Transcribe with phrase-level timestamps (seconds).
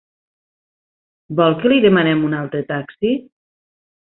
[1.41, 3.15] Vol que li demanem un altre taxi?